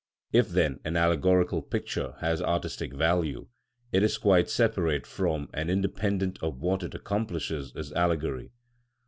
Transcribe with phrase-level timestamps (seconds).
[0.33, 3.49] If then an allegorical picture has artistic value,
[3.91, 8.51] it is quite separate from and independent of what it accomplishes as allegory.